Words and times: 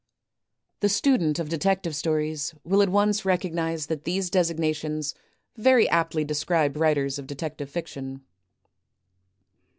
The 0.79 0.89
student 0.89 1.37
of 1.37 1.47
Detective 1.47 1.95
Stories 1.95 2.55
will 2.63 2.81
at 2.81 2.89
once 2.89 3.23
recognize 3.23 3.85
that 3.85 4.03
these 4.03 4.31
designations 4.31 5.13
very 5.57 5.87
aptly 5.89 6.23
describe 6.25 6.75
writers 6.75 7.19
of 7.19 7.27
detective 7.27 7.69
fiction. 7.69 8.21